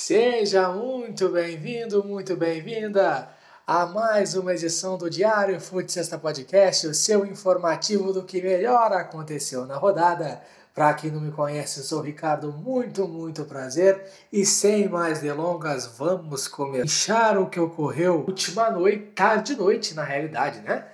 [0.00, 3.28] Seja muito bem-vindo, muito bem-vinda
[3.66, 8.92] a mais uma edição do Diário Fute Sexta Podcast, o seu informativo do que melhor
[8.92, 10.40] aconteceu na rodada.
[10.72, 14.08] Para quem não me conhece, sou Ricardo, muito, muito prazer.
[14.32, 20.60] E sem mais delongas, vamos começar o que ocorreu última noite, tarde noite, na realidade,
[20.60, 20.86] né?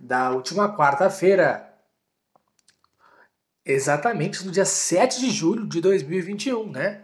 [0.00, 1.74] Da última quarta-feira,
[3.62, 7.02] exatamente no dia 7 de julho de 2021, né?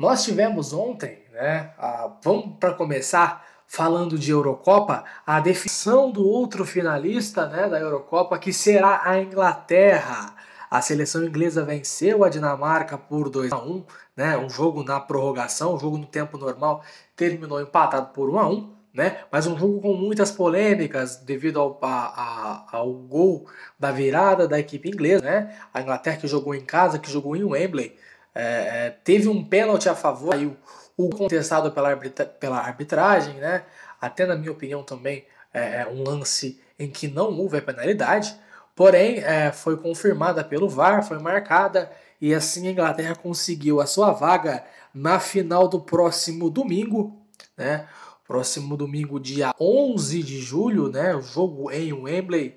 [0.00, 1.74] Nós tivemos ontem, né?
[1.76, 8.38] A, vamos para começar falando de Eurocopa, a definição do outro finalista, né, da Eurocopa,
[8.38, 10.34] que será a Inglaterra.
[10.70, 13.84] A seleção inglesa venceu a Dinamarca por 2 a 1,
[14.16, 14.38] né?
[14.38, 16.82] Um jogo na prorrogação, um jogo no tempo normal
[17.14, 19.18] terminou empatado por 1 a 1, né?
[19.30, 23.46] Mas um jogo com muitas polêmicas devido ao, a, a, ao gol
[23.78, 25.54] da virada da equipe inglesa, né?
[25.74, 27.98] A Inglaterra que jogou em casa, que jogou em Wembley,
[28.34, 30.56] é, é, teve um pênalti a favor, aí o,
[30.96, 33.64] o contestado pela, arbitra, pela arbitragem, né?
[34.00, 38.34] Até na minha opinião também é, é um lance em que não houve penalidade,
[38.74, 44.12] porém é, foi confirmada pelo VAR, foi marcada e assim a Inglaterra conseguiu a sua
[44.12, 47.16] vaga na final do próximo domingo,
[47.56, 47.86] né?
[48.26, 51.14] Próximo domingo, dia 11 de julho, né?
[51.16, 52.56] O jogo em Wembley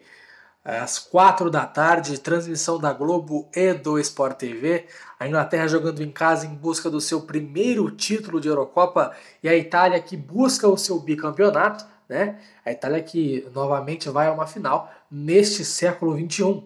[0.64, 4.86] às quatro da tarde, transmissão da Globo e do Sport TV.
[5.20, 9.56] A Inglaterra jogando em casa em busca do seu primeiro título de Eurocopa e a
[9.56, 12.40] Itália que busca o seu bicampeonato, né?
[12.66, 16.64] A Itália que novamente vai a uma final neste século XXI.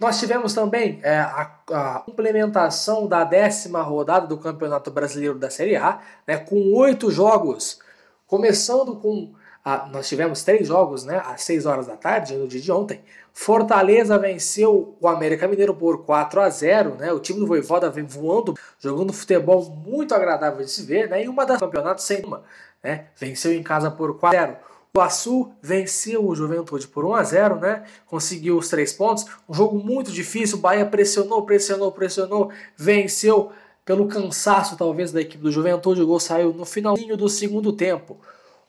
[0.00, 5.76] Nós tivemos também é, a, a, implementação da décima rodada do Campeonato Brasileiro da Série
[5.76, 7.78] A, né, com oito jogos,
[8.26, 12.60] começando com ah, nós tivemos três jogos né, às 6 horas da tarde, no dia
[12.60, 13.00] de ontem.
[13.32, 17.12] Fortaleza venceu o América Mineiro por 4 a 0 né?
[17.12, 21.24] O time do Voivoda vem voando, jogando futebol muito agradável de se ver, né?
[21.24, 22.42] E uma das campeonatos sem uma,
[22.82, 23.06] né?
[23.16, 24.56] Venceu em casa por 4 a 0.
[24.96, 27.84] O Açu venceu o Juventude por 1 a 0 né?
[28.06, 29.26] Conseguiu os três pontos.
[29.48, 30.58] Um jogo muito difícil.
[30.58, 33.50] O Bahia pressionou, pressionou, pressionou, venceu
[33.84, 36.02] pelo cansaço, talvez, da equipe do Juventude.
[36.02, 38.18] O gol saiu no finalzinho do segundo tempo.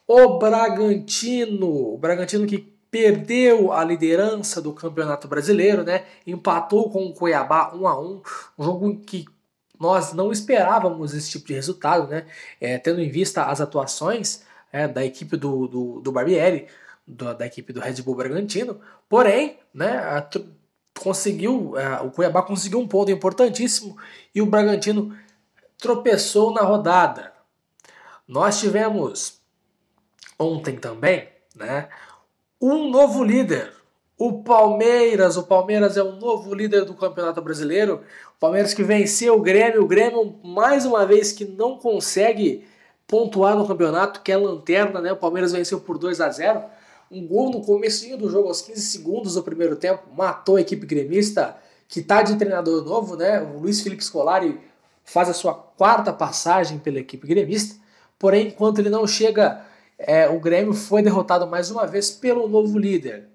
[0.07, 6.05] O Bragantino, o Bragantino que perdeu a liderança do Campeonato Brasileiro, né?
[6.25, 8.21] Empatou com o Cuiabá 1 a 1,
[8.57, 9.25] um jogo que
[9.79, 12.25] nós não esperávamos esse tipo de resultado, né?
[12.61, 16.67] É, tendo em vista as atuações é, da equipe do, do, do Barbieri,
[17.05, 18.79] do, da equipe do Red Bull Bragantino,
[19.09, 19.97] porém, né?
[19.97, 20.29] A,
[20.97, 23.97] conseguiu, é, o Cuiabá conseguiu um ponto importantíssimo
[24.33, 25.13] e o Bragantino
[25.77, 27.33] tropeçou na rodada.
[28.27, 29.41] Nós tivemos
[30.39, 31.89] ontem também, né?
[32.61, 33.71] Um novo líder,
[34.17, 35.37] o Palmeiras.
[35.37, 38.01] O Palmeiras é o novo líder do Campeonato Brasileiro.
[38.37, 39.83] O Palmeiras que venceu o Grêmio.
[39.83, 42.65] O Grêmio, mais uma vez, que não consegue
[43.07, 45.11] pontuar no campeonato, que é lanterna, né?
[45.11, 46.63] O Palmeiras venceu por 2 a 0
[47.11, 50.85] Um gol no começo do jogo, aos 15 segundos do primeiro tempo, matou a equipe
[50.85, 51.55] gremista,
[51.87, 53.41] que está de treinador novo, né?
[53.41, 54.59] O Luiz Felipe Scolari
[55.03, 57.75] faz a sua quarta passagem pela equipe gremista.
[58.17, 59.61] Porém, enquanto ele não chega
[59.97, 63.27] é, o Grêmio foi derrotado mais uma vez pelo novo líder.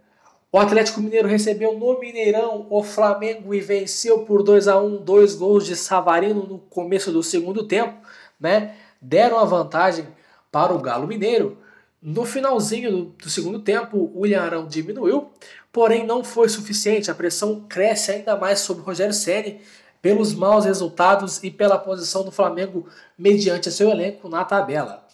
[0.53, 5.37] O Atlético Mineiro recebeu no Mineirão o Flamengo e venceu por 2 a 1 dois
[5.37, 7.95] gols de Savarino no começo do segundo tempo,
[8.39, 8.75] né?
[9.01, 10.07] Deram a vantagem
[10.51, 11.57] para o Galo Mineiro.
[12.03, 15.31] No finalzinho do, do segundo tempo, o William Arão diminuiu,
[15.73, 17.11] porém não foi suficiente.
[17.11, 19.61] A pressão cresce ainda mais sobre o Rogério Ceni
[20.03, 25.07] pelos maus resultados e pela posição do Flamengo mediante seu elenco na tabela.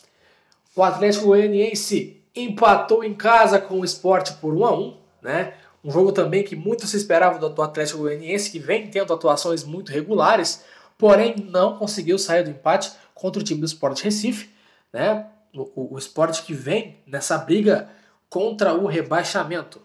[0.77, 5.55] O Atlético Goianiense empatou em casa com o Sport por 1 a 1, né?
[5.83, 9.91] Um jogo também que muito se esperava do Atlético Goianiense, que vem tendo atuações muito
[9.91, 10.65] regulares,
[10.99, 14.51] porém não conseguiu sair do empate contra o time do Sport Recife,
[14.93, 15.25] né?
[15.55, 17.89] O, o Sport que vem nessa briga
[18.29, 19.81] contra o rebaixamento.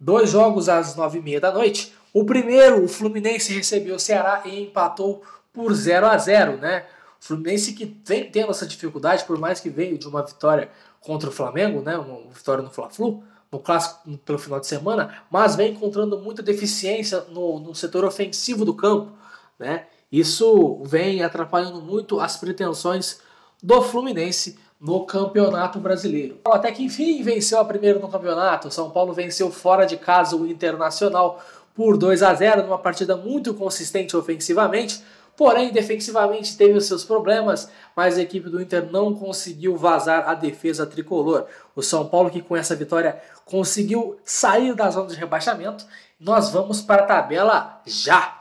[0.00, 1.92] Dois jogos às nove e meia da noite.
[2.10, 5.22] O primeiro, o Fluminense recebeu o Ceará e empatou
[5.52, 6.86] por 0 a 0, né?
[7.22, 10.68] Fluminense que vem tendo essa dificuldade, por mais que veio de uma vitória
[11.00, 15.54] contra o Flamengo, né, uma vitória no Fla-Flu, no clássico pelo final de semana, mas
[15.54, 19.12] vem encontrando muita deficiência no, no setor ofensivo do campo,
[19.56, 19.86] né?
[20.10, 23.20] Isso vem atrapalhando muito as pretensões
[23.62, 26.40] do Fluminense no Campeonato Brasileiro.
[26.44, 28.68] Até que enfim venceu a primeira no campeonato.
[28.68, 31.40] São Paulo venceu fora de casa o Internacional
[31.72, 35.02] por 2 a 0 numa partida muito consistente ofensivamente.
[35.36, 40.34] Porém, defensivamente teve os seus problemas, mas a equipe do Inter não conseguiu vazar a
[40.34, 41.46] defesa tricolor.
[41.74, 45.86] O São Paulo, que com essa vitória conseguiu sair da zona de rebaixamento,
[46.20, 48.40] nós vamos para a tabela já.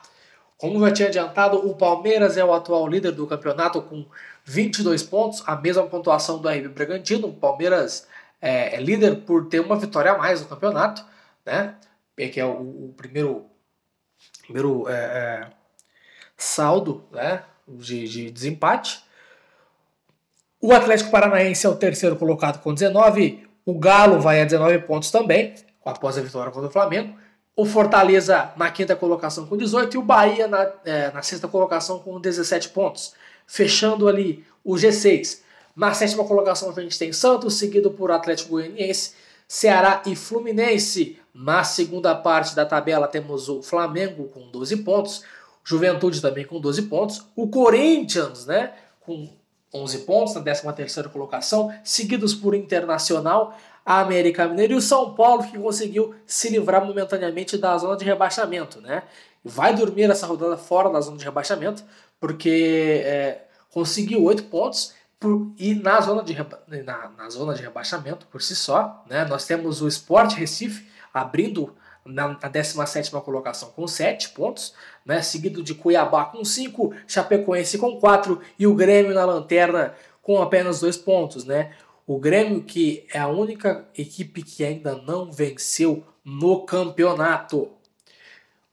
[0.58, 4.06] Como já tinha adiantado, o Palmeiras é o atual líder do campeonato com
[4.46, 7.30] 22 pontos, a mesma pontuação do RB Bragantino.
[7.30, 8.08] O Palmeiras
[8.40, 11.04] é, é líder por ter uma vitória a mais no campeonato,
[11.44, 11.76] né?
[12.16, 13.46] Que é o, o primeiro,
[14.44, 15.50] primeiro é, é,
[16.44, 17.44] saldo né?
[17.68, 19.04] de, de desempate.
[20.60, 23.48] O Atlético Paranaense é o terceiro colocado com 19.
[23.66, 25.56] O Galo vai a 19 pontos também,
[25.86, 27.16] após a vitória contra o Flamengo
[27.56, 32.00] o Fortaleza na quinta colocação com 18 e o Bahia na, é, na sexta colocação
[32.00, 33.14] com 17 pontos,
[33.46, 35.42] fechando ali o G6.
[35.76, 39.14] Na sétima colocação a gente tem Santos, seguido por Atlético Goianiense,
[39.48, 41.20] Ceará e Fluminense.
[41.34, 45.24] Na segunda parte da tabela temos o Flamengo com 12 pontos,
[45.64, 49.30] Juventude também com 12 pontos, o Corinthians, né, com
[49.74, 53.56] 11 pontos na 13 terceira colocação, seguidos por Internacional,
[53.86, 58.82] América Mineiro e o São Paulo, que conseguiu se livrar momentaneamente da zona de rebaixamento.
[58.82, 59.04] Né?
[59.44, 61.84] Vai dormir essa rodada fora da zona de rebaixamento,
[62.20, 66.36] porque é, conseguiu oito pontos por, e na zona, de,
[66.84, 69.04] na, na, zona de rebaixamento por si só.
[69.10, 69.26] Né?
[69.26, 71.76] Nós temos o Sport Recife abrindo
[72.06, 74.74] na, na 17 colocação com 7 pontos,
[75.06, 75.22] né?
[75.22, 80.80] seguido de Cuiabá com 5, Chapecoense com 4 e o Grêmio na lanterna com apenas
[80.80, 81.46] 2 pontos.
[81.46, 81.74] Né?
[82.06, 87.70] O Grêmio, que é a única equipe que ainda não venceu no campeonato.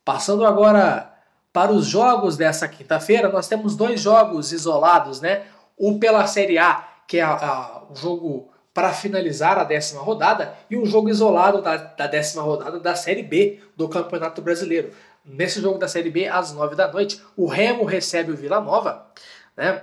[0.04, 1.14] Passando agora
[1.52, 5.46] para os jogos dessa quinta-feira, nós temos dois jogos isolados, né?
[5.78, 8.48] Um pela Série A, que é o jogo
[8.78, 13.24] para finalizar a décima rodada, e um jogo isolado da, da décima rodada da Série
[13.24, 14.92] B do Campeonato Brasileiro.
[15.24, 19.04] Nesse jogo da Série B, às nove da noite, o Remo recebe o Vila Nova,
[19.56, 19.82] né?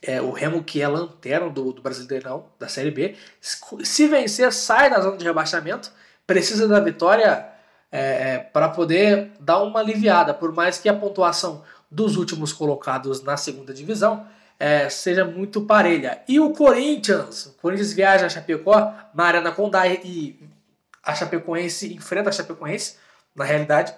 [0.00, 4.88] é, o Remo, que é lanterna do, do Brasileirão, da Série B, se vencer, sai
[4.88, 5.90] da zona de rebaixamento,
[6.24, 7.44] precisa da vitória
[7.90, 13.20] é, é, para poder dar uma aliviada, por mais que a pontuação dos últimos colocados
[13.24, 16.22] na segunda divisão é, seja muito parelha.
[16.26, 18.92] E o Corinthians, o Corinthians viaja a Chapecó,
[19.40, 20.38] na Condá e
[21.02, 22.96] a Chapecoense enfrenta a Chapecoense,
[23.34, 23.94] na realidade,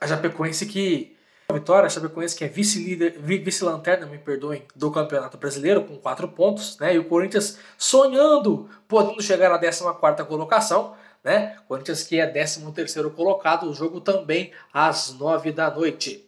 [0.00, 1.16] a Chapecoense que
[1.52, 6.78] vitória, a Chapecoense que é vice-líder, vice-lanterna, me perdoem, do Campeonato Brasileiro com quatro pontos,
[6.78, 6.94] né?
[6.94, 11.56] E o Corinthians sonhando, podendo chegar à 14 colocação, né?
[11.68, 16.25] Corinthians que é 13 terceiro colocado, o jogo também às 9 da noite.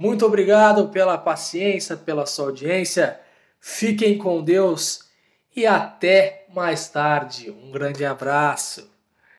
[0.00, 3.20] Muito obrigado pela paciência, pela sua audiência.
[3.60, 5.10] Fiquem com Deus
[5.54, 7.50] e até mais tarde.
[7.50, 8.90] Um grande abraço.